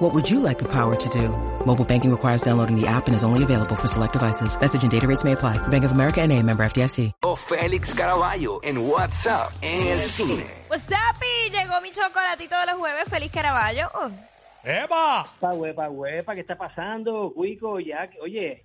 What 0.00 0.14
would 0.14 0.30
you 0.30 0.40
like 0.40 0.58
the 0.58 0.68
power 0.68 0.96
to 0.96 1.08
do? 1.10 1.28
Mobile 1.66 1.84
banking 1.84 2.10
requires 2.10 2.40
downloading 2.42 2.74
the 2.80 2.86
app 2.86 3.06
and 3.06 3.14
is 3.14 3.22
only 3.22 3.42
available 3.44 3.76
for 3.76 3.86
select 3.86 4.14
devices. 4.14 4.58
Message 4.58 4.82
and 4.82 4.90
data 4.90 5.06
rates 5.06 5.24
may 5.24 5.32
apply. 5.32 5.58
Bank 5.68 5.84
of 5.84 5.92
America 5.92 6.22
and 6.22 6.32
a 6.32 6.42
member 6.42 6.64
FDIC. 6.64 7.12
O 7.22 7.36
Félix 7.36 7.94
Caraballo 7.94 8.60
en 8.64 8.78
WhatsApp 8.78 9.52
en 9.62 9.88
el 9.88 10.00
cine. 10.00 10.46
What's 10.70 10.90
up, 10.90 11.20
y 11.22 11.50
llegó 11.50 11.80
mi 11.82 11.90
chocolatito 11.90 12.58
de 12.60 12.66
los 12.66 12.76
jueves. 12.76 13.08
Feliz 13.10 13.30
Caraballo. 13.30 13.88
Oh, 13.94 14.08
¡Epa! 14.64 15.26
Pa, 15.38 15.52
huepa, 15.52 15.90
huepa, 15.90 16.34
¿qué 16.34 16.40
está 16.40 16.56
pasando? 16.56 17.32
Cuico, 17.34 17.78
Jack. 17.78 18.12
Oye, 18.22 18.64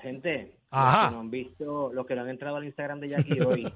gente, 0.00 0.56
Ajá. 0.70 0.96
los 1.02 1.08
que 1.08 1.14
no 1.14 1.20
han 1.20 1.30
visto, 1.30 1.92
los 1.92 2.06
que 2.06 2.14
no 2.14 2.22
han 2.22 2.28
entrado 2.30 2.56
al 2.56 2.64
Instagram 2.64 3.00
de 3.00 3.08
Jackie 3.10 3.40
hoy, 3.40 3.72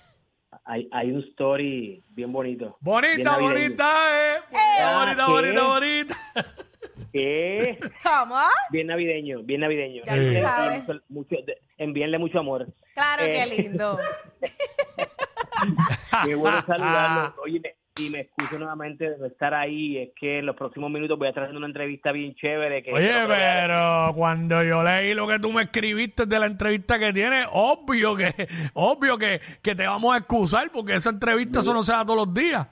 hay, 0.64 0.88
hay 0.92 1.10
un 1.10 1.20
story 1.30 2.02
bien 2.10 2.32
bonito. 2.32 2.64
bien 2.64 2.74
Bonita, 2.80 3.30
navideño. 3.32 3.52
bonita, 3.54 3.84
eh. 4.18 4.36
Ah, 4.80 5.04
bonita, 5.04 5.26
¿qué? 5.26 5.32
bonita, 5.32 5.62
bonita. 5.64 6.17
¿Qué? 7.18 7.78
¿Cómo? 8.04 8.36
Bien 8.70 8.86
navideño, 8.86 9.42
bien 9.42 9.60
navideño. 9.62 10.02
Ya 10.06 10.14
lo 10.16 10.22
Envíenle 10.22 10.40
sabes. 10.40 10.82
mucho- 11.08 11.36
envíenle 11.76 12.18
mucho 12.18 12.38
amor. 12.38 12.66
Claro, 12.94 13.24
Eh. 13.24 13.32
qué 13.32 13.62
lindo. 13.62 13.98
Qué 16.24 16.34
bueno 16.34 16.62
saludarlo. 16.66 17.34
Oye, 17.44 17.60
me- 17.60 17.74
y 18.00 18.10
me 18.10 18.20
excuso 18.20 18.56
nuevamente 18.60 19.10
de 19.10 19.18
no 19.18 19.26
estar 19.26 19.52
ahí. 19.54 19.98
Es 19.98 20.10
que 20.14 20.38
en 20.38 20.46
los 20.46 20.54
próximos 20.54 20.88
minutos 20.88 21.18
voy 21.18 21.26
a 21.26 21.30
estar 21.30 21.42
haciendo 21.42 21.58
una 21.58 21.66
entrevista 21.66 22.12
bien 22.12 22.32
chévere. 22.36 22.80
Que 22.84 22.92
Oye, 22.92 23.12
pero 23.26 24.12
cuando 24.14 24.62
yo 24.62 24.84
leí 24.84 25.14
lo 25.14 25.26
que 25.26 25.40
tú 25.40 25.52
me 25.52 25.62
escribiste 25.64 26.24
de 26.26 26.38
la 26.38 26.46
entrevista 26.46 26.96
que 27.00 27.12
tienes, 27.12 27.46
obvio 27.50 28.14
que, 28.14 28.32
obvio 28.74 29.18
que, 29.18 29.40
que 29.60 29.74
te 29.74 29.84
vamos 29.84 30.14
a 30.14 30.18
excusar 30.18 30.70
porque 30.70 30.94
esa 30.94 31.10
entrevista 31.10 31.58
eso 31.58 31.72
no 31.74 31.82
se 31.82 31.90
da 31.92 32.04
todos 32.04 32.24
los 32.26 32.32
días. 32.32 32.68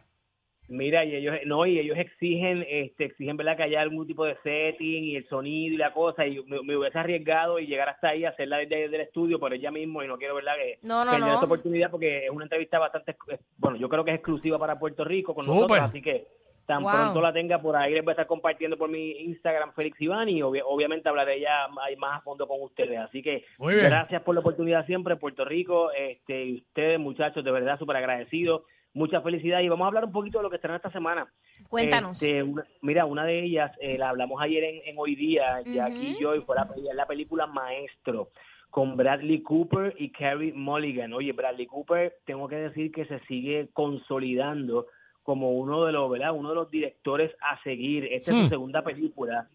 Mira, 0.69 1.05
y 1.05 1.15
ellos, 1.15 1.37
no, 1.45 1.65
y 1.65 1.79
ellos 1.79 1.97
exigen, 1.97 2.67
este, 2.69 3.05
exigen, 3.05 3.37
¿verdad? 3.37 3.57
Que 3.57 3.63
haya 3.63 3.81
algún 3.81 4.05
tipo 4.07 4.25
de 4.25 4.37
setting 4.43 5.05
y 5.05 5.15
el 5.17 5.29
sonido 5.29 5.75
y 5.75 5.79
la 5.79 5.93
cosa, 5.93 6.27
y 6.27 6.43
me, 6.43 6.61
me 6.63 6.77
hubiese 6.77 6.99
arriesgado 6.99 7.61
y 7.61 7.67
llegar 7.67 7.89
hasta 7.89 8.09
ahí, 8.09 8.25
hacerla 8.25 8.59
desde, 8.59 8.77
desde 8.83 8.97
el 8.97 9.03
estudio, 9.03 9.39
por 9.39 9.55
ella 9.55 9.71
mismo, 9.71 10.03
y 10.03 10.09
no 10.09 10.19
quiero, 10.19 10.35
¿verdad? 10.35 10.57
Que 10.57 10.79
No, 10.83 11.05
no, 11.05 11.13
perder 11.13 11.29
no. 11.29 11.35
esta 11.35 11.47
oportunidad 11.47 11.91
porque 11.91 12.25
es 12.25 12.31
una 12.31 12.45
entrevista 12.47 12.81
bastante, 12.81 13.15
bueno, 13.59 13.77
yo 13.77 13.89
creo 13.89 14.05
que 14.05 14.11
es 14.11 14.17
exclusiva 14.17 14.59
para 14.59 14.77
Puerto 14.79 15.05
Rico 15.05 15.35
con 15.37 15.47
nosotros, 15.47 15.79
así 15.85 16.03
que 16.03 16.25
tan 16.67 16.83
Wow. 16.83 16.91
pronto 16.93 17.21
la 17.21 17.33
tenga 17.33 17.61
por 17.63 17.77
ahí, 17.77 17.95
les 17.95 18.03
voy 18.03 18.11
a 18.11 18.15
estar 18.15 18.27
compartiendo 18.27 18.77
por 18.77 18.91
mi 18.91 19.13
Instagram, 19.13 19.73
Félix 19.73 20.01
Iván, 20.03 20.29
y 20.29 20.41
obvi- 20.41 20.63
obviamente 20.67 21.09
hablaré 21.09 21.39
ya 21.39 21.69
más, 21.97 22.19
a 22.19 22.21
fondo 22.23 22.49
con 22.49 22.61
ustedes, 22.61 22.99
así 22.99 23.23
que 23.23 23.45
gracias 23.85 24.21
por 24.23 24.35
la 24.35 24.41
oportunidad 24.41 24.85
siempre, 24.85 25.15
Puerto 25.15 25.45
Rico, 25.45 25.93
este, 25.93 26.45
y 26.45 26.55
ustedes, 26.57 26.99
muchachos, 26.99 27.45
de 27.45 27.53
verdad, 27.53 27.79
súper 27.79 27.95
agradecidos. 27.99 28.63
Mucha 28.97 29.21
felicidad 29.21 29.61
y 29.61 29.69
vamos 29.69 29.85
a 29.85 29.89
hablar 29.89 30.07
un 30.07 30.13
poquito 30.13 30.39
de 30.39 30.45
lo 30.45 30.49
que 30.51 30.57
estará 30.57 30.77
esta 30.77 30.91
semana. 30.91 31.31
Cuéntanos. 31.69 32.23
Este, 32.23 32.43
una- 32.43 32.65
mira, 32.81 33.05
una 33.05 33.27
de 33.27 33.45
ellas, 33.45 33.71
eh, 33.79 33.99
la 33.99 34.09
hablamos 34.09 34.41
ayer 34.41 34.65
en, 34.65 34.81
en 34.87 34.95
Hoy 34.99 35.15
Día, 35.15 35.61
Jackie 35.67 36.13
y 36.17 36.19
yo, 36.19 36.35
y 36.35 36.41
fue 36.41 36.57
la, 36.57 36.67
la 36.95 37.07
película 37.07 37.47
Maestro, 37.47 38.31
con 38.71 38.97
Bradley 38.97 39.43
Cooper 39.43 39.95
y 39.99 40.09
Carrie 40.11 40.55
Mulligan. 40.55 41.13
Oye, 41.13 41.33
Bradley 41.33 41.67
Cooper, 41.67 42.17
tengo 42.25 42.49
que 42.49 42.57
decir 42.57 42.91
que 42.91 43.05
se 43.05 43.19
sigue 43.27 43.69
consolidando 43.75 44.87
como 45.23 45.53
uno 45.53 45.85
de 45.85 45.93
los, 45.93 46.11
¿verdad? 46.11 46.33
Uno 46.33 46.49
de 46.51 46.55
los 46.55 46.71
directores 46.71 47.37
a 47.43 47.63
seguir. 47.65 48.07
Esta 48.11 48.31
es 48.31 48.37
Hmm. 48.39 48.43
su 48.45 48.49
segunda 48.49 48.83
película. 48.83 49.47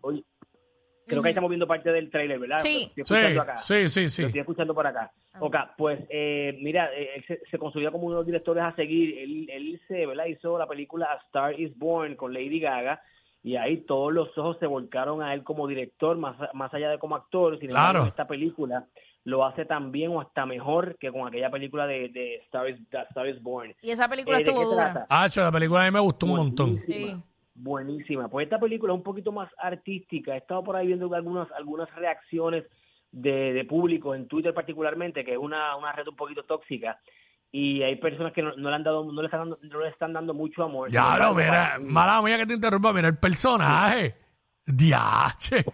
Oye, 0.00 0.24
creo 1.06 1.22
que 1.22 1.28
ahí 1.28 1.32
estamos 1.32 1.50
viendo 1.50 1.66
parte 1.66 1.90
del 1.92 2.10
tráiler, 2.10 2.38
¿verdad? 2.38 2.56
Sí. 2.56 2.90
Estoy 2.96 3.04
Sí, 3.04 3.14
escuchando 3.14 3.42
acá. 3.42 3.56
sí, 3.58 3.88
sí, 3.88 4.02
Lo 4.02 4.08
sí. 4.08 4.22
estoy 4.24 4.40
escuchando 4.40 4.74
por 4.74 4.86
acá. 4.86 5.12
Ok, 5.40 5.56
pues 5.76 6.00
eh, 6.10 6.56
mira, 6.60 6.90
eh, 6.94 7.10
él 7.16 7.24
se, 7.26 7.40
se 7.50 7.58
consolida 7.58 7.90
como 7.90 8.04
uno 8.06 8.16
de 8.16 8.20
los 8.20 8.26
directores 8.26 8.62
a 8.64 8.74
seguir. 8.74 9.18
Él, 9.18 9.48
él 9.50 9.80
se, 9.88 10.06
¿verdad? 10.06 10.26
Hizo 10.26 10.58
la 10.58 10.66
película 10.66 11.06
A 11.12 11.16
Star 11.26 11.58
is 11.58 11.76
Born 11.78 12.16
con 12.16 12.32
Lady 12.32 12.60
Gaga 12.60 13.00
y 13.42 13.56
ahí 13.56 13.78
todos 13.78 14.12
los 14.12 14.36
ojos 14.38 14.56
se 14.60 14.66
volcaron 14.66 15.22
a 15.22 15.34
él 15.34 15.42
como 15.42 15.66
director, 15.66 16.16
más, 16.16 16.36
más 16.54 16.72
allá 16.74 16.90
de 16.90 16.98
como 16.98 17.16
actor. 17.16 17.58
Sin 17.58 17.70
Claro. 17.70 17.88
embargo, 17.88 18.08
esta 18.08 18.26
película 18.28 18.86
lo 19.24 19.44
hace 19.44 19.64
tan 19.64 19.92
bien 19.92 20.10
o 20.10 20.20
hasta 20.20 20.46
mejor 20.46 20.96
que 20.98 21.10
con 21.12 21.26
aquella 21.28 21.50
película 21.50 21.86
de, 21.86 22.08
de 22.08 22.36
Star, 22.46 22.68
is, 22.68 22.76
Star 23.10 23.28
is 23.28 23.40
Born. 23.42 23.74
Y 23.82 23.90
esa 23.90 24.08
película 24.08 24.38
Eh, 24.38 24.44
¿de 24.44 24.50
estuvo 24.50 24.70
dura. 24.70 25.06
Ah, 25.08 25.28
la 25.34 25.52
película 25.52 25.82
a 25.82 25.84
mí 25.86 25.90
me 25.92 26.00
gustó 26.00 26.26
un 26.26 26.36
montón. 26.36 26.80
Sí. 26.86 27.14
Buenísima. 27.54 28.28
Pues 28.28 28.44
esta 28.44 28.58
película 28.58 28.92
es 28.92 28.96
un 28.96 29.02
poquito 29.02 29.32
más 29.32 29.50
artística. 29.58 30.34
He 30.34 30.38
estado 30.38 30.64
por 30.64 30.76
ahí 30.76 30.86
viendo 30.86 31.12
algunas, 31.14 31.50
algunas 31.52 31.94
reacciones 31.94 32.64
de, 33.10 33.52
de 33.52 33.64
público, 33.64 34.14
en 34.14 34.26
Twitter 34.26 34.54
particularmente, 34.54 35.24
que 35.24 35.32
es 35.32 35.38
una, 35.38 35.76
una 35.76 35.92
red 35.92 36.08
un 36.08 36.16
poquito 36.16 36.44
tóxica. 36.44 36.98
Y 37.50 37.82
hay 37.82 37.96
personas 37.96 38.32
que 38.32 38.42
no, 38.42 38.56
no 38.56 38.70
le 38.70 38.76
han 38.76 38.82
dado, 38.82 39.04
no 39.04 39.20
le 39.20 39.26
están 39.26 39.40
dando, 39.40 39.58
no 39.62 39.80
le 39.80 39.88
están 39.88 40.12
dando 40.14 40.32
mucho 40.32 40.64
amor. 40.64 40.90
Ya 40.90 41.02
embargo, 41.02 41.34
mira, 41.34 41.78
mala 41.82 42.22
mía 42.22 42.38
que 42.38 42.46
te 42.46 42.54
interrumpa, 42.54 42.92
mira 42.94 43.08
el 43.08 43.18
personaje. 43.18 44.16
Diache. 44.64 45.64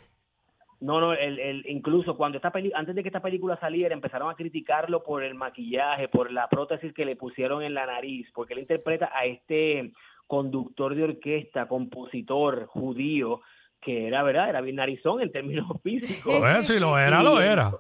No, 0.80 1.00
no, 1.00 1.12
el, 1.12 1.38
el, 1.38 1.66
incluso 1.68 2.16
cuando 2.16 2.38
esta 2.38 2.50
peli, 2.50 2.72
antes 2.74 2.94
de 2.94 3.02
que 3.02 3.08
esta 3.08 3.20
película 3.20 3.58
saliera, 3.58 3.94
empezaron 3.94 4.30
a 4.30 4.34
criticarlo 4.34 5.02
por 5.02 5.22
el 5.22 5.34
maquillaje, 5.34 6.08
por 6.08 6.32
la 6.32 6.48
prótesis 6.48 6.92
que 6.92 7.04
le 7.04 7.16
pusieron 7.16 7.62
en 7.62 7.74
la 7.74 7.86
nariz, 7.86 8.28
porque 8.32 8.54
él 8.54 8.60
interpreta 8.60 9.10
a 9.12 9.24
este 9.24 9.92
conductor 10.28 10.94
de 10.94 11.02
orquesta, 11.02 11.66
compositor 11.66 12.66
judío, 12.66 13.40
que 13.80 14.06
era, 14.06 14.22
¿verdad? 14.22 14.48
Era 14.50 14.60
bien 14.60 14.76
narizón 14.76 15.20
en 15.20 15.32
términos 15.32 15.66
físicos. 15.82 16.36
Pues 16.38 16.66
si 16.68 16.78
lo 16.78 16.96
era, 16.96 17.20
lo 17.22 17.40
era. 17.40 17.72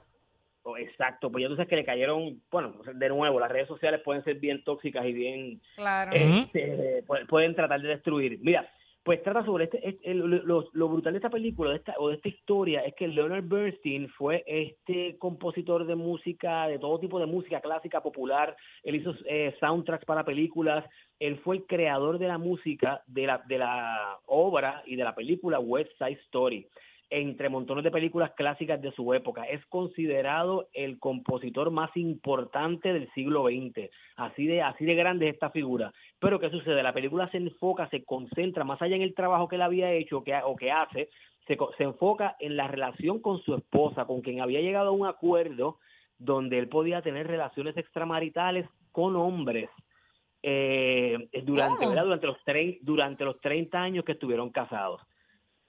Oh, 0.62 0.76
Exacto, 0.76 1.30
pues 1.32 1.42
ya 1.42 1.48
tú 1.48 1.54
sabes 1.56 1.68
que 1.68 1.76
le 1.76 1.84
cayeron, 1.84 2.42
bueno, 2.50 2.74
de 2.92 3.08
nuevo, 3.08 3.40
las 3.40 3.50
redes 3.50 3.68
sociales 3.68 4.02
pueden 4.04 4.22
ser 4.24 4.34
bien 4.38 4.62
tóxicas 4.64 5.06
y 5.06 5.12
bien 5.14 5.60
Claro. 5.76 6.10
este, 6.12 7.04
pu- 7.06 7.26
pueden 7.26 7.54
tratar 7.54 7.80
de 7.80 7.88
destruir. 7.88 8.38
Mira, 8.42 8.68
pues 9.08 9.22
trata 9.22 9.42
sobre 9.42 9.64
este, 9.64 9.88
este- 9.88 10.12
lo, 10.12 10.68
lo 10.70 10.88
brutal 10.90 11.14
de 11.14 11.16
esta 11.16 11.30
película 11.30 11.70
de 11.70 11.76
esta, 11.76 11.94
o 11.96 12.10
de 12.10 12.16
esta 12.16 12.28
historia 12.28 12.80
es 12.80 12.94
que 12.94 13.08
Leonard 13.08 13.42
Bernstein 13.48 14.06
fue 14.10 14.44
este 14.46 15.16
compositor 15.16 15.86
de 15.86 15.94
música, 15.94 16.68
de 16.68 16.78
todo 16.78 17.00
tipo 17.00 17.18
de 17.18 17.24
música 17.24 17.62
clásica, 17.62 18.02
popular, 18.02 18.54
él 18.82 18.96
hizo 18.96 19.14
eh, 19.24 19.56
soundtracks 19.60 20.04
para 20.04 20.26
películas, 20.26 20.84
él 21.20 21.38
fue 21.38 21.56
el 21.56 21.64
creador 21.64 22.18
de 22.18 22.28
la 22.28 22.36
música 22.36 23.02
de 23.06 23.26
la, 23.26 23.42
de 23.48 23.56
la 23.56 24.18
obra 24.26 24.82
y 24.84 24.94
de 24.96 25.04
la 25.04 25.14
película 25.14 25.58
West 25.58 25.90
Side 25.96 26.20
Story 26.26 26.66
entre 27.10 27.48
montones 27.48 27.84
de 27.84 27.90
películas 27.90 28.32
clásicas 28.36 28.80
de 28.80 28.92
su 28.92 29.14
época. 29.14 29.44
Es 29.44 29.64
considerado 29.66 30.68
el 30.72 30.98
compositor 30.98 31.70
más 31.70 31.90
importante 31.96 32.92
del 32.92 33.10
siglo 33.12 33.44
XX. 33.46 33.90
Así 34.16 34.46
de, 34.46 34.62
así 34.62 34.84
de 34.84 34.94
grande 34.94 35.28
es 35.28 35.34
esta 35.34 35.50
figura. 35.50 35.92
Pero 36.18 36.38
¿qué 36.38 36.50
sucede? 36.50 36.82
La 36.82 36.92
película 36.92 37.30
se 37.30 37.38
enfoca, 37.38 37.88
se 37.88 38.04
concentra 38.04 38.64
más 38.64 38.80
allá 38.82 38.96
en 38.96 39.02
el 39.02 39.14
trabajo 39.14 39.48
que 39.48 39.56
él 39.56 39.62
había 39.62 39.92
hecho 39.92 40.22
que, 40.22 40.34
o 40.44 40.56
que 40.56 40.70
hace, 40.70 41.08
se, 41.46 41.56
se 41.76 41.84
enfoca 41.84 42.36
en 42.40 42.56
la 42.56 42.68
relación 42.68 43.20
con 43.20 43.40
su 43.42 43.54
esposa, 43.54 44.04
con 44.04 44.20
quien 44.20 44.40
había 44.40 44.60
llegado 44.60 44.88
a 44.88 44.92
un 44.92 45.06
acuerdo 45.06 45.78
donde 46.18 46.58
él 46.58 46.68
podía 46.68 47.00
tener 47.00 47.26
relaciones 47.26 47.76
extramaritales 47.76 48.68
con 48.92 49.16
hombres 49.16 49.70
eh, 50.42 51.28
durante, 51.44 51.86
durante, 51.86 52.26
los 52.26 52.38
durante 52.82 53.24
los 53.24 53.40
30 53.40 53.80
años 53.80 54.04
que 54.04 54.12
estuvieron 54.12 54.50
casados. 54.50 55.00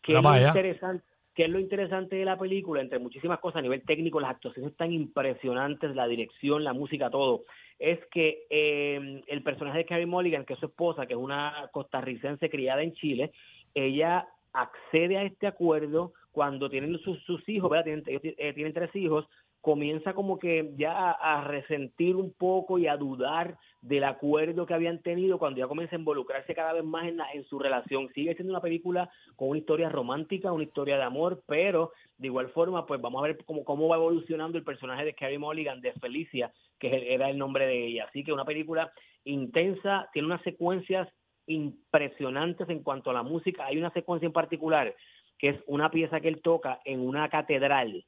¿Qué 0.01 0.13
Mira 0.13 0.39
es, 0.39 0.47
interesante, 0.47 1.03
qué 1.39 1.45
es 1.45 1.51
lo 1.51 1.59
interesante 1.61 2.17
de 2.17 2.25
la 2.25 2.38
película? 2.38 2.81
Entre 2.81 3.00
muchísimas 3.00 3.39
cosas 3.39 3.59
a 3.59 3.61
nivel 3.61 3.81
técnico, 3.83 4.19
las 4.19 4.31
actuaciones 4.31 4.75
tan 4.75 4.91
impresionantes, 4.91 5.95
la 5.95 6.05
dirección, 6.05 6.66
la 6.66 6.73
música, 6.73 7.09
todo. 7.09 7.45
Es 7.80 7.97
que 8.12 8.45
eh, 8.50 9.24
el 9.25 9.41
personaje 9.41 9.77
de 9.77 9.86
Carrie 9.86 10.06
Mulligan, 10.06 10.44
que 10.44 10.56
es 10.56 10.59
su 10.59 10.65
esposa, 10.65 11.06
que 11.06 11.13
es 11.13 11.19
una 11.19 11.69
costarricense 11.71 12.50
criada 12.50 12.83
en 12.83 12.91
Chile, 12.91 13.31
ella 13.74 14.27
accede 14.51 15.18
a 15.18 15.24
este 15.24 15.47
acuerdo 15.47 16.12
cuando 16.33 16.69
tienen 16.69 17.00
sus, 17.00 17.47
hijos, 17.47 17.69
¿verdad? 17.69 17.86
Tienen, 17.86 18.03
ellos 18.07 18.21
eh, 18.38 18.51
tienen 18.53 18.74
tres 18.74 18.94
hijos, 18.97 19.25
comienza 19.62 20.13
como 20.13 20.39
que 20.39 20.74
ya 20.75 21.12
a 21.12 21.47
resentir 21.47 22.18
un 22.18 22.33
poco 22.33 22.80
y 22.80 22.88
a 22.88 22.97
dudar 22.97 23.57
del 23.81 24.03
acuerdo 24.03 24.65
que 24.65 24.73
habían 24.73 25.01
tenido 25.01 25.37
cuando 25.39 25.59
ya 25.59 25.67
comienza 25.67 25.95
a 25.95 25.99
involucrarse 25.99 26.53
cada 26.53 26.73
vez 26.73 26.83
más 26.83 27.07
en, 27.07 27.17
la- 27.17 27.31
en 27.31 27.45
su 27.45 27.59
relación. 27.59 28.09
Sigue 28.13 28.35
siendo 28.35 28.51
una 28.53 28.61
película 28.61 29.09
con 29.35 29.49
una 29.49 29.59
historia 29.59 29.89
romántica, 29.89 30.51
una 30.51 30.63
historia 30.65 30.97
de 30.97 31.03
amor, 31.03 31.43
pero 31.47 31.91
de 32.17 32.27
igual 32.27 32.49
forma, 32.49 32.85
pues 32.85 32.99
vamos 33.01 33.23
a 33.23 33.27
ver 33.27 33.37
cómo, 33.45 33.63
cómo 33.63 33.87
va 33.87 33.95
evolucionando 33.95 34.57
el 34.57 34.63
personaje 34.65 35.05
de 35.05 35.13
Carrie 35.13 35.39
Mulligan, 35.39 35.81
de 35.81 35.93
Felicia, 35.93 36.51
que 36.77 37.13
era 37.13 37.29
el 37.29 37.37
nombre 37.37 37.65
de 37.67 37.87
ella. 37.87 38.05
Así 38.09 38.23
que 38.23 38.33
una 38.33 38.45
película 38.45 38.91
intensa, 39.23 40.09
tiene 40.13 40.25
unas 40.27 40.41
secuencias 40.43 41.07
impresionantes 41.47 42.67
en 42.69 42.83
cuanto 42.83 43.09
a 43.09 43.13
la 43.13 43.23
música. 43.23 43.65
Hay 43.65 43.77
una 43.77 43.91
secuencia 43.91 44.27
en 44.27 44.33
particular 44.33 44.95
que 45.37 45.49
es 45.49 45.57
una 45.67 45.89
pieza 45.89 46.19
que 46.19 46.27
él 46.27 46.41
toca 46.41 46.79
en 46.83 46.99
una 46.99 47.29
catedral 47.29 48.05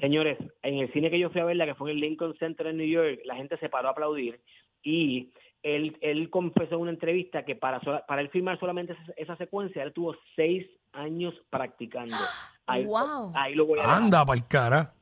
Señores, 0.00 0.38
en 0.62 0.78
el 0.78 0.92
cine 0.92 1.10
que 1.10 1.18
yo 1.18 1.28
fui 1.30 1.40
a 1.40 1.44
verla, 1.44 1.66
que 1.66 1.74
fue 1.74 1.90
en 1.90 1.96
el 1.96 2.00
Lincoln 2.00 2.36
Center 2.38 2.68
en 2.68 2.76
New 2.76 2.86
York, 2.86 3.20
la 3.24 3.34
gente 3.34 3.56
se 3.58 3.68
paró 3.68 3.88
a 3.88 3.90
aplaudir 3.90 4.40
y 4.82 5.30
él, 5.62 5.96
él 6.00 6.30
confesó 6.30 6.76
en 6.76 6.80
una 6.82 6.90
entrevista 6.92 7.44
que 7.44 7.56
para, 7.56 7.80
sola- 7.80 8.04
para 8.06 8.20
él 8.22 8.28
filmar 8.30 8.58
solamente 8.60 8.92
esa, 8.92 9.12
esa 9.16 9.36
secuencia, 9.36 9.82
él 9.82 9.92
tuvo 9.92 10.14
seis 10.36 10.66
años 10.92 11.34
practicando. 11.50 12.16
Ahí, 12.66 12.84
Wow. 12.84 13.32
ahí 13.34 13.54
lo 13.54 13.64
voy 13.64 13.78
a. 13.80 13.96
Anda 13.96 14.26
pa'l 14.26 14.46
cara. 14.46 14.92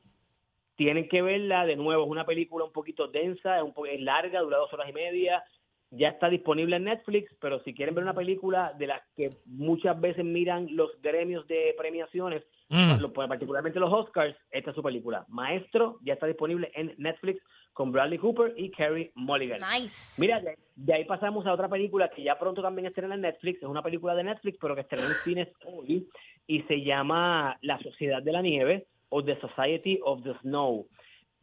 Tienen 0.77 1.09
que 1.09 1.21
verla 1.21 1.65
de 1.65 1.75
nuevo, 1.75 2.03
es 2.05 2.09
una 2.09 2.25
película 2.25 2.63
un 2.63 2.71
poquito 2.71 3.07
densa, 3.07 3.57
es, 3.57 3.63
un 3.63 3.73
po- 3.73 3.85
es 3.85 3.99
larga, 3.99 4.39
dura 4.41 4.57
dos 4.57 4.71
horas 4.73 4.87
y 4.89 4.93
media, 4.93 5.43
ya 5.91 6.09
está 6.09 6.29
disponible 6.29 6.75
en 6.75 6.83
Netflix, 6.85 7.33
pero 7.41 7.59
si 7.63 7.73
quieren 7.73 7.95
ver 7.95 8.03
una 8.03 8.13
película 8.13 8.73
de 8.77 8.87
las 8.87 9.01
que 9.15 9.31
muchas 9.45 9.99
veces 9.99 10.23
miran 10.23 10.67
los 10.75 10.91
gremios 11.01 11.45
de 11.47 11.73
premiaciones, 11.77 12.43
Mm. 12.69 13.01
particularmente 13.27 13.79
los 13.79 13.91
Oscars, 13.93 14.35
esta 14.51 14.69
es 14.71 14.75
su 14.75 14.83
película. 14.83 15.25
Maestro 15.29 15.97
ya 16.03 16.13
está 16.13 16.27
disponible 16.27 16.69
en 16.75 16.93
Netflix 16.97 17.41
con 17.77 17.91
Bradley 17.91 18.17
Cooper 18.17 18.55
y 18.57 18.71
Carrie 18.71 19.11
Mulligan. 19.13 19.59
Nice. 19.61 20.19
Mira, 20.19 20.39
de, 20.41 20.57
de 20.75 20.93
ahí 20.95 21.05
pasamos 21.05 21.45
a 21.45 21.53
otra 21.53 21.69
película 21.69 22.09
que 22.09 22.23
ya 22.23 22.39
pronto 22.39 22.59
también 22.63 22.87
estrena 22.87 23.13
en 23.13 23.21
Netflix. 23.21 23.61
Es 23.61 23.69
una 23.69 23.83
película 23.83 24.15
de 24.15 24.23
Netflix, 24.23 24.57
pero 24.59 24.73
que 24.73 24.81
estrena 24.81 25.05
en 25.05 25.13
cines 25.23 25.47
hoy 25.63 26.07
y 26.47 26.63
se 26.63 26.81
llama 26.81 27.55
La 27.61 27.77
Sociedad 27.83 28.23
de 28.23 28.31
la 28.31 28.41
Nieve 28.41 28.87
o 29.09 29.23
The 29.23 29.39
Society 29.39 29.99
of 30.03 30.23
the 30.23 30.33
Snow. 30.41 30.87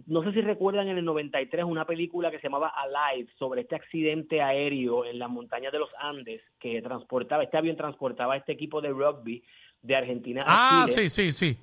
No 0.07 0.25
sé 0.25 0.33
si 0.33 0.41
recuerdan 0.41 0.89
en 0.89 0.99
el 0.99 1.05
93 1.05 1.65
una 1.65 1.85
película 1.87 2.33
que 2.33 2.39
se 2.39 2.49
llamaba 2.49 2.73
Alive 2.77 3.31
sobre 3.39 3.61
este 3.61 3.77
accidente 3.77 4.43
aéreo 4.43 5.05
en 5.05 5.21
las 5.21 5.31
montañas 5.31 5.71
de 5.71 5.79
los 5.79 5.91
Andes 6.01 6.43
que 6.59 6.83
transportaba, 6.83 7.45
este 7.45 7.59
avión 7.59 7.77
transportaba 7.77 8.35
a 8.35 8.39
este 8.39 8.51
equipo 8.51 8.81
de 8.81 8.89
rugby 8.89 9.41
de 9.83 9.95
Argentina 9.95 10.43
a 10.45 10.83
Ah, 10.83 10.85
Chile. 10.89 11.09
sí, 11.09 11.31
sí, 11.31 11.31
sí. 11.31 11.59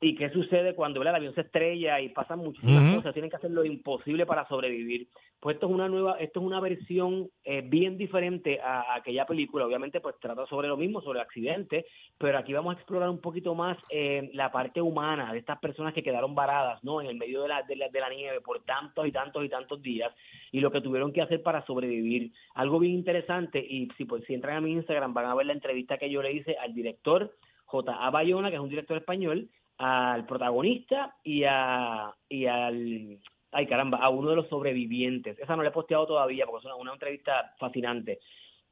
¿Y 0.00 0.14
qué 0.14 0.30
sucede 0.30 0.74
cuando 0.74 1.00
¿verdad? 1.00 1.14
el 1.14 1.20
avión 1.22 1.34
se 1.34 1.42
estrella 1.42 2.00
y 2.00 2.10
pasan 2.10 2.38
muchísimas 2.38 2.84
Ujú. 2.84 2.96
cosas? 2.96 3.12
Tienen 3.12 3.30
que 3.30 3.36
hacer 3.36 3.50
lo 3.50 3.64
imposible 3.64 4.26
para 4.26 4.46
sobrevivir. 4.48 5.08
Pues 5.40 5.54
esto 5.54 5.66
es 5.66 5.72
una 5.72 5.88
nueva, 5.88 6.16
esto 6.18 6.40
es 6.40 6.46
una 6.46 6.60
versión 6.60 7.28
eh, 7.44 7.62
bien 7.64 7.96
diferente 7.96 8.60
a, 8.60 8.80
a 8.80 8.94
aquella 8.96 9.24
película. 9.26 9.66
Obviamente, 9.66 10.00
pues 10.00 10.16
trata 10.20 10.46
sobre 10.46 10.68
lo 10.68 10.76
mismo, 10.76 11.00
sobre 11.00 11.20
el 11.20 11.26
accidente, 11.26 11.86
pero 12.16 12.38
aquí 12.38 12.52
vamos 12.52 12.74
a 12.74 12.78
explorar 12.78 13.08
un 13.08 13.20
poquito 13.20 13.54
más 13.54 13.78
eh, 13.90 14.30
la 14.34 14.50
parte 14.50 14.80
humana 14.80 15.32
de 15.32 15.38
estas 15.38 15.58
personas 15.58 15.94
que 15.94 16.02
quedaron 16.02 16.34
varadas, 16.34 16.82
¿no? 16.82 17.00
En 17.00 17.08
el 17.08 17.16
medio 17.16 17.42
de 17.42 17.48
la, 17.48 17.62
de 17.62 17.76
la, 17.76 17.88
de 17.88 18.00
la 18.00 18.08
nieve 18.08 18.40
por 18.40 18.64
tantos 18.64 19.06
y 19.06 19.12
tantos 19.12 19.44
y 19.44 19.48
tantos 19.48 19.82
días 19.82 20.12
y 20.52 20.60
lo 20.60 20.70
que 20.70 20.80
tuvieron 20.80 21.12
que 21.12 21.22
hacer 21.22 21.42
para 21.42 21.64
sobrevivir. 21.66 22.32
Algo 22.54 22.78
bien 22.78 22.94
interesante 22.94 23.58
y 23.58 23.88
si, 23.96 24.04
pues, 24.04 24.24
si 24.24 24.34
entran 24.34 24.56
a 24.56 24.60
mi 24.60 24.72
Instagram 24.72 25.14
van 25.14 25.26
a 25.26 25.34
ver 25.34 25.46
la 25.46 25.52
entrevista 25.52 25.98
que 25.98 26.10
yo 26.10 26.22
le 26.22 26.32
hice 26.32 26.56
al 26.56 26.74
director 26.74 27.32
J.A. 27.66 28.10
Bayona, 28.10 28.48
que 28.48 28.56
es 28.56 28.62
un 28.62 28.70
director 28.70 28.96
español, 28.96 29.48
al 29.78 30.26
protagonista 30.26 31.16
y 31.24 31.44
a 31.44 32.12
y 32.28 32.46
al 32.46 33.18
ay 33.52 33.66
caramba 33.66 33.98
a 33.98 34.10
uno 34.10 34.30
de 34.30 34.36
los 34.36 34.48
sobrevivientes. 34.48 35.38
Esa 35.38 35.56
no 35.56 35.62
la 35.62 35.70
he 35.70 35.72
posteado 35.72 36.06
todavía 36.06 36.44
porque 36.44 36.60
es 36.60 36.64
una, 36.66 36.74
una 36.74 36.92
entrevista 36.92 37.54
fascinante. 37.58 38.18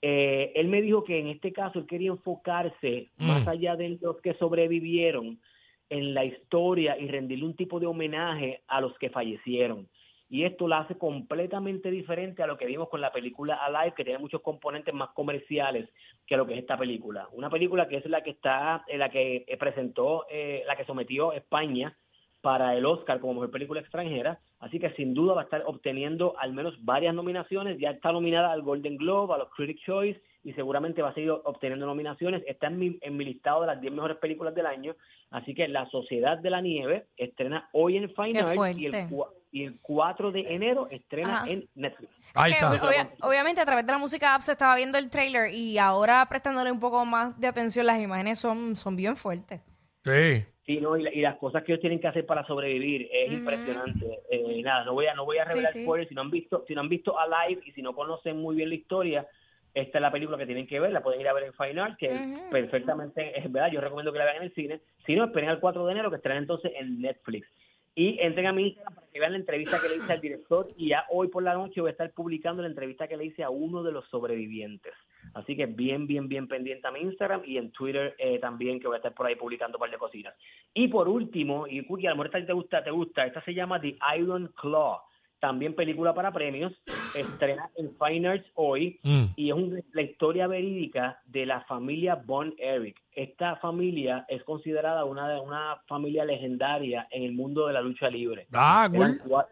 Eh, 0.03 0.53
él 0.55 0.69
me 0.69 0.83
dijo 0.83 1.05
que 1.05 1.19
en 1.19 1.29
este 1.29 1.53
caso 1.53 1.79
él 1.79 1.87
quería 1.87 2.11
enfocarse 2.11 3.09
Mm. 3.17 3.27
más 3.27 3.49
allá 3.49 3.77
de 3.77 3.99
los 4.01 4.21
que 4.21 4.35
sobrevivieron 4.35 5.41
en 5.89 6.15
la 6.15 6.25
historia 6.25 6.99
y 6.99 7.09
rendirle 7.09 7.45
un 7.47 7.57
tipo 7.57 7.81
de 7.81 7.87
homenaje 7.87 8.63
a 8.67 8.81
los 8.81 8.97
que 8.99 9.09
fallecieron 9.09 9.89
y 10.29 10.45
esto 10.45 10.67
la 10.67 10.79
hace 10.79 10.99
completamente 10.99 11.91
diferente 11.91 12.43
a 12.43 12.47
lo 12.47 12.59
que 12.59 12.67
vimos 12.67 12.89
con 12.89 13.01
la 13.01 13.13
película 13.13 13.55
Alive, 13.55 13.95
que 13.95 14.05
tiene 14.05 14.19
muchos 14.19 14.43
componentes 14.43 14.93
más 14.93 15.11
comerciales 15.11 15.89
que 16.27 16.37
lo 16.37 16.47
que 16.47 16.55
es 16.55 16.61
esta 16.61 16.77
película. 16.77 17.29
Una 17.33 17.49
película 17.49 17.87
que 17.87 17.99
es 17.99 18.07
la 18.07 18.23
que 18.23 18.31
está, 18.31 18.85
eh, 18.89 18.99
la 18.99 19.09
que 19.09 19.45
eh, 19.47 19.57
presentó, 19.57 20.27
eh, 20.29 20.65
la 20.67 20.77
que 20.77 20.85
sometió 20.85 21.33
España 21.33 21.97
para 22.41 22.77
el 22.77 22.87
Oscar 22.87 23.21
como 23.21 23.35
mejor 23.35 23.51
película 23.51 23.81
extranjera, 23.81 24.41
así 24.61 24.79
que 24.79 24.91
sin 24.91 25.15
duda 25.15 25.35
va 25.35 25.41
a 25.41 25.45
estar 25.45 25.63
obteniendo 25.67 26.39
al 26.39 26.53
menos 26.53 26.75
varias 26.85 27.15
nominaciones, 27.15 27.79
ya 27.79 27.91
está 27.91 28.13
nominada 28.13 28.53
al 28.53 28.63
Golden 28.63 28.97
Globe, 28.97 29.35
a 29.35 29.39
los 29.39 29.51
Critics 29.51 29.83
Choice 29.83 30.23
y 30.45 30.53
seguramente 30.53 31.03
va 31.03 31.09
a 31.09 31.15
seguir 31.15 31.31
obteniendo 31.31 31.87
nominaciones, 31.87 32.45
está 32.47 32.69
en 32.69 32.79
mi, 32.79 32.99
en 33.01 33.17
mi 33.17 33.25
listado 33.25 33.63
de 33.63 33.67
las 33.67 33.81
10 33.81 33.93
mejores 33.93 34.17
películas 34.19 34.55
del 34.55 34.67
año, 34.67 34.95
así 35.37 35.55
que 35.55 35.69
La 35.69 35.87
Sociedad 35.91 36.39
de 36.39 36.51
la 36.51 36.61
Nieve 36.61 37.07
estrena 37.17 37.69
hoy 37.73 37.97
en 37.99 38.05
Arts 38.17 38.79
y 38.79 38.87
el, 38.87 39.09
y 39.53 39.65
el 39.65 39.79
4 39.81 40.33
de 40.33 40.41
enero 40.55 40.89
estrena 40.91 41.43
Ajá. 41.43 41.51
en 41.51 41.69
Netflix. 41.75 42.11
Ahí 42.35 42.53
está. 42.53 42.73
ob- 42.73 42.81
obvia- 42.89 43.11
obviamente 43.23 43.61
a 43.61 43.65
través 43.65 43.87
de 43.87 43.93
la 43.93 43.99
música 43.99 44.35
app 44.35 44.41
se 44.43 44.53
estaba 44.53 44.75
viendo 44.77 44.99
el 44.99 45.09
trailer 45.11 45.55
y 45.55 45.79
ahora 45.79 46.27
prestándole 46.29 46.71
un 46.73 46.81
poco 46.81 47.05
más 47.05 47.39
de 47.41 47.47
atención, 47.47 47.87
las 47.87 48.01
imágenes 48.01 48.39
son, 48.39 48.77
son 48.77 48.97
bien 48.97 49.17
fuertes. 49.17 49.61
Sí. 50.05 50.45
Sí, 50.67 50.81
no, 50.81 50.97
y, 50.97 51.03
la- 51.05 51.15
y 51.15 51.21
las 51.21 51.37
cosas 51.37 51.63
que 51.63 51.73
ellos 51.73 51.81
tienen 51.81 52.01
que 52.01 52.09
hacer 52.09 52.27
para 52.27 52.45
sobrevivir 52.47 53.09
es 53.13 53.31
impresionante. 53.33 54.19
Eh, 54.31 54.63
nada, 54.65 54.85
no 54.85 54.95
voy 54.95 55.07
a 55.07 55.15
no 55.15 55.25
voy 55.25 55.39
a 55.39 55.45
revelar 55.45 55.73
sí. 55.73 55.83
spoilers 55.83 56.09
si 56.09 56.15
no 56.17 56.23
han 56.23 56.31
visto 56.31 56.65
si 56.67 56.75
no 56.75 56.81
han 56.81 56.89
visto 56.89 57.17
Alive 57.19 57.63
y 57.67 57.71
si 57.73 57.83
no 57.83 57.95
conocen 57.95 58.37
muy 58.39 58.57
bien 58.57 58.71
la 58.71 58.75
historia, 58.75 59.27
esta 59.77 59.99
es 59.99 60.03
la 60.03 60.11
película 60.11 60.39
que 60.39 60.47
tienen 60.47 60.67
que 60.67 60.81
ver, 60.81 60.91
la 60.91 61.03
pueden 61.03 61.21
ir 61.21 61.29
a 61.29 61.35
ver 61.35 61.45
en 61.45 61.53
Fine 61.53 61.81
Art, 61.81 61.99
que 61.99 62.09
Ujú. 62.09 62.51
perfectamente 62.51 63.39
es 63.39 63.53
verdad, 63.53 63.71
yo 63.71 63.83
recomiendo 63.83 64.11
que 64.11 64.19
la 64.19 64.25
vean 64.25 64.39
en 64.39 64.45
el 64.45 64.55
cine. 64.55 64.81
Si 65.05 65.15
no, 65.15 65.25
esperen 65.25 65.51
al 65.51 65.61
4 65.61 65.85
de 65.85 65.93
enero 65.93 66.09
que 66.09 66.17
estará 66.17 66.39
entonces 66.39 66.73
en 66.75 66.99
Netflix. 66.99 67.47
Y 67.95 68.19
entren 68.21 68.47
a 68.47 68.53
mi 68.53 68.69
Instagram 68.69 68.95
para 68.95 69.07
que 69.07 69.21
vean 69.21 69.33
la 69.33 69.39
entrevista 69.39 69.81
que 69.81 69.89
le 69.89 69.97
hice 69.97 70.13
al 70.13 70.21
director 70.21 70.69
y 70.77 70.89
ya 70.89 71.05
hoy 71.11 71.29
por 71.29 71.43
la 71.43 71.55
noche 71.55 71.81
voy 71.83 71.89
a 71.89 71.93
estar 71.93 72.11
publicando 72.13 72.63
la 72.63 72.69
entrevista 72.69 73.07
que 73.07 73.17
le 73.19 73.27
hice 73.27 73.43
a 73.43 73.51
uno 73.51 73.83
de 73.83 73.93
los 73.93 74.07
sobrevivientes. 74.09 74.95
Así 75.35 75.57
que 75.57 75.67
bien, 75.67 76.07
bien, 76.07 76.29
bien 76.29 76.49
pendiente 76.49 76.87
a 76.87 76.91
mi 76.91 77.01
Instagram 77.01 77.43
y 77.45 77.59
en 77.59 77.71
Twitter 77.73 78.15
eh, 78.19 78.39
también 78.39 78.81
que 78.81 78.87
voy 78.87 78.95
a 78.95 78.99
estar 78.99 79.15
por 79.15 79.27
ahí 79.27 79.37
publicando 79.37 79.77
un 79.77 79.81
par 79.81 79.91
de 79.91 79.99
cositas. 79.99 80.35
Y 80.73 80.89
por 80.89 81.09
último, 81.09 81.67
y 81.67 81.85
Cookie, 81.85 82.07
a 82.07 82.11
lo 82.11 82.17
mejor 82.17 82.27
esta 82.27 82.47
te 82.47 82.53
gusta, 82.53 82.83
te 82.83 82.91
gusta, 82.91 83.27
esta 83.27 83.43
se 83.43 83.55
llama 83.55 83.81
The 83.81 83.97
Iron 84.19 84.53
Claw, 84.61 85.01
también 85.41 85.75
película 85.75 86.15
para 86.15 86.33
premios, 86.33 86.73
estrena 87.15 87.71
en 87.77 87.91
Fine 87.97 88.29
Arts 88.29 88.47
hoy 88.55 88.99
Mm. 89.03 89.25
y 89.37 89.49
es 89.51 89.55
un- 89.55 89.83
la 89.93 90.03
historia 90.03 90.47
verídica 90.47 91.21
de 91.27 91.47
la 91.47 91.61
familia 91.63 92.15
Von 92.17 92.55
Erich. 92.59 92.97
Esta 93.13 93.57
familia 93.57 94.25
es 94.29 94.43
considerada 94.45 95.05
una 95.05 95.29
de 95.29 95.39
una 95.41 95.77
familia 95.87 96.25
legendaria 96.25 97.07
en 97.11 97.23
el 97.25 97.33
mundo 97.33 97.67
de 97.67 97.73
la 97.75 97.81
lucha 97.83 98.09
libre. 98.11 98.47
Ah, 98.53 98.89
Eran 98.93 99.19
cool. 99.19 99.31
cua- 99.31 99.47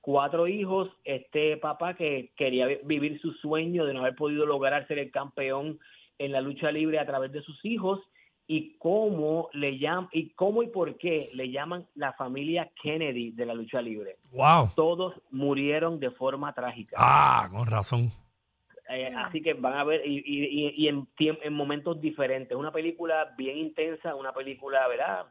cuatro 0.00 0.46
hijos, 0.46 0.88
este 1.04 1.56
papá 1.56 1.94
que 1.94 2.30
quería 2.36 2.66
vi- 2.66 2.78
vivir 2.84 3.20
su 3.20 3.32
sueño 3.32 3.84
de 3.84 3.92
no 3.94 4.00
haber 4.00 4.14
podido 4.14 4.46
lograr 4.46 4.86
ser 4.86 4.98
el 4.98 5.10
campeón 5.10 5.78
en 6.18 6.32
la 6.32 6.40
lucha 6.40 6.70
libre 6.70 6.98
a 6.98 7.06
través 7.06 7.32
de 7.32 7.42
sus 7.42 7.62
hijos 7.64 8.00
y 8.46 8.76
cómo 8.78 9.48
le 9.52 9.78
llaman 9.78 10.08
y 10.12 10.30
cómo 10.30 10.62
y 10.62 10.68
por 10.68 10.96
qué 10.98 11.30
le 11.34 11.50
llaman 11.50 11.86
la 11.94 12.12
familia 12.12 12.70
Kennedy 12.80 13.32
de 13.32 13.46
la 13.46 13.54
lucha 13.54 13.82
libre. 13.82 14.18
Wow. 14.32 14.70
Todos 14.74 15.14
murieron 15.30 15.98
de 15.98 16.10
forma 16.10 16.52
trágica. 16.52 16.96
Ah, 16.98 17.48
con 17.50 17.66
razón. 17.66 18.12
Eh, 18.88 19.12
así 19.16 19.42
que 19.42 19.54
van 19.54 19.74
a 19.74 19.82
ver, 19.82 20.06
y, 20.06 20.18
y, 20.24 20.72
y- 20.76 20.88
en, 20.88 21.08
en 21.18 21.52
momentos 21.52 22.00
diferentes. 22.00 22.56
Una 22.56 22.70
película 22.70 23.34
bien 23.36 23.58
intensa, 23.58 24.14
una 24.14 24.32
película, 24.32 24.86
¿verdad? 24.86 25.26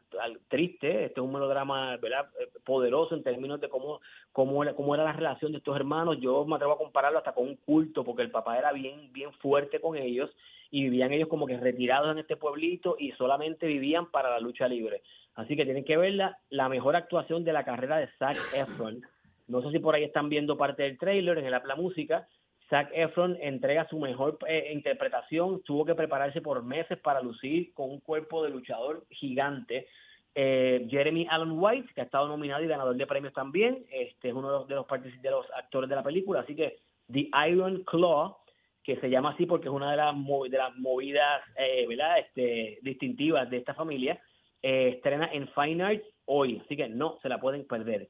Triste. 0.48 1.06
Este 1.06 1.20
es 1.20 1.24
un 1.24 1.32
melodrama, 1.32 1.96
¿verdad? 1.96 2.28
Eh, 2.38 2.48
Poderoso 2.64 3.14
en 3.14 3.22
términos 3.22 3.58
de 3.60 3.68
cómo, 3.70 4.00
cómo, 4.32 4.62
era, 4.62 4.74
cómo 4.74 4.94
era 4.94 5.04
la 5.04 5.12
relación 5.14 5.52
de 5.52 5.58
estos 5.58 5.74
hermanos. 5.74 6.18
Yo 6.20 6.44
me 6.44 6.56
atrevo 6.56 6.74
a 6.74 6.78
compararlo 6.78 7.18
hasta 7.18 7.32
con 7.32 7.44
un 7.48 7.56
culto, 7.56 8.04
porque 8.04 8.22
el 8.22 8.30
papá 8.30 8.58
era 8.58 8.72
bien, 8.72 9.10
bien 9.12 9.32
fuerte 9.34 9.80
con 9.80 9.96
ellos 9.96 10.30
y 10.70 10.82
vivían 10.82 11.12
ellos 11.12 11.28
como 11.28 11.46
que 11.46 11.56
retirados 11.56 12.10
en 12.12 12.18
este 12.18 12.36
pueblito 12.36 12.96
y 12.98 13.12
solamente 13.12 13.66
vivían 13.66 14.10
para 14.10 14.28
la 14.30 14.40
lucha 14.40 14.68
libre. 14.68 15.02
Así 15.34 15.56
que 15.56 15.64
tienen 15.64 15.84
que 15.84 15.96
verla. 15.96 16.38
La 16.50 16.68
mejor 16.68 16.94
actuación 16.96 17.44
de 17.44 17.52
la 17.54 17.64
carrera 17.64 17.96
de 17.98 18.08
Zac 18.18 18.36
Efron. 18.54 19.00
No 19.48 19.62
sé 19.62 19.70
si 19.70 19.78
por 19.78 19.94
ahí 19.94 20.02
están 20.04 20.28
viendo 20.28 20.56
parte 20.58 20.82
del 20.82 20.98
trailer 20.98 21.38
en 21.38 21.46
el 21.46 21.54
Apla 21.54 21.76
Música. 21.76 22.26
Zac 22.68 22.90
Efron 22.92 23.36
entrega 23.40 23.88
su 23.88 23.98
mejor 23.98 24.38
eh, 24.48 24.70
interpretación, 24.72 25.62
tuvo 25.62 25.84
que 25.84 25.94
prepararse 25.94 26.40
por 26.40 26.62
meses 26.64 26.98
para 26.98 27.20
lucir 27.20 27.72
con 27.74 27.90
un 27.90 28.00
cuerpo 28.00 28.42
de 28.42 28.50
luchador 28.50 29.06
gigante. 29.10 29.86
Eh, 30.34 30.86
Jeremy 30.90 31.26
Allen 31.30 31.52
White, 31.52 31.94
que 31.94 32.02
ha 32.02 32.04
estado 32.04 32.28
nominado 32.28 32.62
y 32.62 32.66
ganador 32.66 32.96
de 32.96 33.06
premios 33.06 33.32
también, 33.32 33.86
este 33.90 34.28
es 34.28 34.34
uno 34.34 34.64
de 34.64 34.74
los, 34.74 34.86
actores 35.56 35.88
de 35.88 35.96
la 35.96 36.02
película, 36.02 36.40
así 36.40 36.54
que 36.54 36.78
The 37.10 37.30
Iron 37.48 37.84
Claw, 37.84 38.36
que 38.82 38.96
se 39.00 39.08
llama 39.08 39.30
así 39.30 39.46
porque 39.46 39.68
es 39.68 39.74
una 39.74 39.92
de 39.92 39.96
las, 39.96 40.14
de 40.14 40.58
las 40.58 40.76
movidas 40.76 41.42
eh, 41.56 41.86
¿verdad? 41.88 42.18
Este, 42.18 42.78
distintivas 42.82 43.48
de 43.48 43.58
esta 43.58 43.74
familia, 43.74 44.20
eh, 44.60 44.90
estrena 44.96 45.30
en 45.32 45.48
Fine 45.48 45.82
Arts 45.82 46.04
hoy, 46.26 46.60
así 46.64 46.76
que 46.76 46.88
no 46.88 47.18
se 47.22 47.28
la 47.28 47.40
pueden 47.40 47.66
perder. 47.66 48.08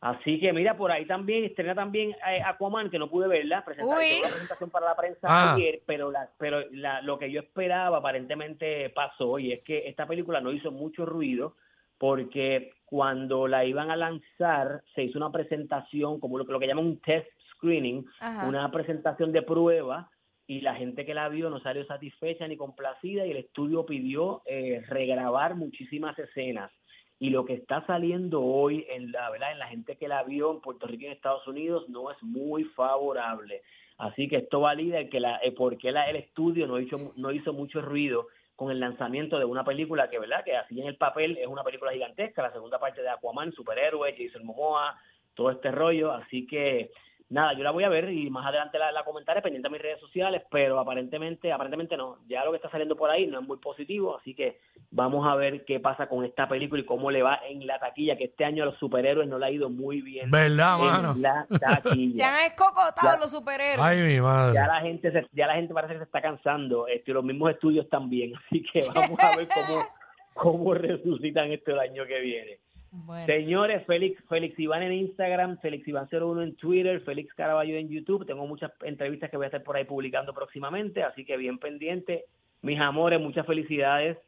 Así 0.00 0.40
que 0.40 0.52
mira, 0.54 0.76
por 0.78 0.90
ahí 0.90 1.04
también 1.04 1.44
estrena 1.44 1.74
también 1.74 2.12
eh, 2.26 2.40
Aquaman, 2.42 2.88
que 2.88 2.98
no 2.98 3.10
pude 3.10 3.28
verla, 3.28 3.62
presentar 3.64 3.98
una 3.98 4.28
presentación 4.30 4.70
para 4.70 4.86
la 4.86 4.96
prensa 4.96 5.20
Ah. 5.28 5.54
ayer, 5.54 5.82
pero 5.86 6.10
la, 6.10 6.30
pero 6.38 6.62
la, 6.70 7.02
lo 7.02 7.18
que 7.18 7.30
yo 7.30 7.40
esperaba 7.40 7.98
aparentemente 7.98 8.88
pasó, 8.90 9.38
y 9.38 9.52
es 9.52 9.60
que 9.62 9.88
esta 9.88 10.06
película 10.06 10.40
no 10.40 10.52
hizo 10.52 10.70
mucho 10.72 11.04
ruido, 11.04 11.56
porque 11.98 12.72
cuando 12.86 13.46
la 13.46 13.66
iban 13.66 13.90
a 13.90 13.96
lanzar 13.96 14.82
se 14.94 15.04
hizo 15.04 15.18
una 15.18 15.30
presentación, 15.30 16.18
como 16.18 16.38
lo, 16.38 16.46
que- 16.46 16.52
lo 16.52 16.58
que 16.60 16.66
llaman 16.66 16.86
un 16.86 17.00
test 17.00 17.28
screening, 17.52 18.06
Ajá. 18.20 18.46
una 18.48 18.70
presentación 18.70 19.32
de 19.32 19.42
prueba, 19.42 20.10
y 20.46 20.62
la 20.62 20.74
gente 20.74 21.04
que 21.06 21.14
la 21.14 21.28
vio 21.28 21.50
no 21.50 21.60
salió 21.60 21.84
satisfecha 21.84 22.48
ni 22.48 22.56
complacida, 22.56 23.26
y 23.26 23.32
el 23.32 23.36
estudio 23.36 23.84
pidió 23.84 24.40
eh, 24.46 24.82
regrabar 24.88 25.54
muchísimas 25.56 26.18
escenas 26.18 26.72
y 27.20 27.28
lo 27.28 27.44
que 27.44 27.52
está 27.52 27.84
saliendo 27.86 28.40
hoy 28.40 28.86
en 28.88 29.12
la 29.12 29.28
verdad 29.30 29.52
en 29.52 29.58
la 29.58 29.68
gente 29.68 29.96
que 29.96 30.08
la 30.08 30.22
vio 30.22 30.52
en 30.52 30.60
Puerto 30.62 30.86
Rico 30.86 31.02
y 31.02 31.06
en 31.06 31.12
Estados 31.12 31.46
Unidos 31.46 31.86
no 31.90 32.10
es 32.10 32.20
muy 32.22 32.64
favorable. 32.64 33.62
Así 33.98 34.26
que 34.26 34.36
esto 34.36 34.60
valida 34.60 35.06
que 35.10 35.20
la, 35.20 35.36
eh, 35.42 35.52
porque 35.52 35.92
la, 35.92 36.08
el 36.08 36.16
estudio 36.16 36.66
no 36.66 36.80
hizo, 36.80 37.12
no 37.16 37.30
hizo 37.30 37.52
mucho 37.52 37.82
ruido 37.82 38.28
con 38.56 38.70
el 38.70 38.80
lanzamiento 38.80 39.38
de 39.38 39.44
una 39.44 39.64
película 39.64 40.08
que, 40.08 40.18
¿verdad? 40.18 40.42
Que 40.42 40.56
así 40.56 40.80
en 40.80 40.86
el 40.86 40.96
papel 40.96 41.36
es 41.36 41.46
una 41.46 41.62
película 41.62 41.92
gigantesca, 41.92 42.40
la 42.40 42.52
segunda 42.52 42.78
parte 42.78 43.02
de 43.02 43.10
Aquaman, 43.10 43.52
superhéroe, 43.52 44.16
Jason 44.16 44.46
Momoa, 44.46 44.98
todo 45.34 45.50
este 45.50 45.70
rollo. 45.70 46.12
Así 46.12 46.46
que 46.46 46.90
nada, 47.30 47.52
yo 47.54 47.62
la 47.64 47.70
voy 47.70 47.84
a 47.84 47.88
ver 47.88 48.10
y 48.12 48.28
más 48.28 48.44
adelante 48.46 48.78
la, 48.78 48.92
la 48.92 49.04
comentaré 49.04 49.40
pendiente 49.40 49.68
a 49.68 49.70
mis 49.70 49.80
redes 49.80 49.98
sociales, 50.00 50.42
pero 50.50 50.78
aparentemente, 50.78 51.52
aparentemente 51.52 51.96
no, 51.96 52.18
ya 52.28 52.44
lo 52.44 52.50
que 52.50 52.56
está 52.56 52.68
saliendo 52.70 52.96
por 52.96 53.08
ahí 53.10 53.26
no 53.26 53.40
es 53.40 53.46
muy 53.46 53.56
positivo, 53.58 54.16
así 54.18 54.34
que 54.34 54.58
vamos 54.90 55.26
a 55.26 55.34
ver 55.36 55.64
qué 55.64 55.80
pasa 55.80 56.08
con 56.08 56.24
esta 56.24 56.48
película 56.48 56.82
y 56.82 56.84
cómo 56.84 57.10
le 57.10 57.22
va 57.22 57.40
en 57.48 57.66
la 57.66 57.78
taquilla, 57.78 58.16
que 58.16 58.24
este 58.24 58.44
año 58.44 58.64
a 58.64 58.66
los 58.66 58.78
superhéroes 58.78 59.28
no 59.28 59.38
le 59.38 59.46
ha 59.46 59.50
ido 59.50 59.70
muy 59.70 60.00
bien. 60.02 60.30
¿Verdad, 60.30 60.78
en 60.80 60.84
mano? 60.86 61.14
la 61.18 61.46
Se 61.48 61.58
taquilla. 61.58 62.36
han 62.38 62.46
escocotado 62.46 63.14
Ya. 63.14 63.18
los 63.18 63.30
superhéroes. 63.30 63.78
Ay, 63.80 63.98
mi 64.02 64.20
madre. 64.20 64.54
ya 64.54 64.66
la 64.66 64.80
gente 64.80 65.12
se- 65.12 65.26
ya 65.32 65.46
la 65.46 65.54
gente 65.54 65.72
parece 65.72 65.92
que 65.94 65.98
se 66.00 66.04
está 66.04 66.20
cansando, 66.20 66.86
este, 66.88 67.12
los 67.12 67.24
mismos 67.24 67.50
estudios 67.52 67.88
también, 67.88 68.32
así 68.46 68.62
que 68.72 68.80
vamos 68.94 69.18
a 69.20 69.36
ver 69.36 69.48
cómo, 69.54 69.86
cómo 70.34 70.74
resucitan 70.74 71.52
esto 71.52 71.70
el 71.72 71.78
año 71.78 72.04
que 72.06 72.18
viene. 72.20 72.58
Bueno. 72.92 73.26
Señores, 73.26 73.86
Félix, 73.86 74.20
Félix 74.28 74.58
Iván 74.58 74.82
en 74.82 74.92
Instagram, 74.92 75.58
Félix 75.60 75.86
Iván 75.86 76.08
01 76.10 76.42
en 76.42 76.56
Twitter, 76.56 77.00
Félix 77.02 77.32
Caraballo 77.34 77.76
en 77.76 77.88
YouTube. 77.88 78.26
Tengo 78.26 78.46
muchas 78.46 78.72
entrevistas 78.82 79.30
que 79.30 79.36
voy 79.36 79.44
a 79.44 79.46
estar 79.46 79.62
por 79.62 79.76
ahí 79.76 79.84
publicando 79.84 80.34
próximamente, 80.34 81.04
así 81.04 81.24
que 81.24 81.36
bien 81.36 81.58
pendiente. 81.58 82.24
Mis 82.62 82.80
amores, 82.80 83.20
muchas 83.20 83.46
felicidades. 83.46 84.18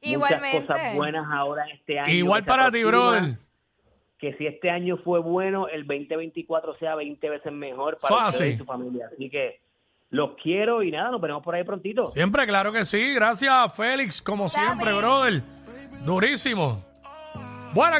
Igualmente. 0.00 0.60
Muchas 0.60 0.76
cosas 0.76 0.94
buenas 0.94 1.26
ahora 1.30 1.64
en 1.64 1.76
este 1.76 1.98
año. 1.98 2.12
Igual 2.12 2.44
para 2.44 2.70
ti, 2.70 2.82
brother. 2.82 3.38
Que 4.18 4.32
si 4.34 4.46
este 4.46 4.70
año 4.70 4.96
fue 4.98 5.20
bueno, 5.20 5.68
el 5.68 5.86
2024 5.86 6.78
sea 6.78 6.94
20 6.94 7.28
veces 7.28 7.52
mejor 7.52 7.98
para 7.98 8.14
Fácil. 8.16 8.32
ustedes 8.32 8.54
y 8.54 8.58
su 8.58 8.64
familia. 8.64 9.10
Así 9.12 9.28
que 9.28 9.60
los 10.08 10.36
quiero 10.42 10.82
y 10.82 10.90
nada, 10.90 11.10
nos 11.10 11.20
veremos 11.20 11.42
por 11.42 11.54
ahí 11.54 11.64
prontito. 11.64 12.10
Siempre, 12.10 12.46
claro 12.46 12.72
que 12.72 12.84
sí. 12.84 13.12
Gracias, 13.14 13.76
Félix, 13.76 14.22
como 14.22 14.48
siempre, 14.48 14.94
brother. 14.94 15.42
Durísimo. 16.06 16.85
Bueno, 17.76 17.94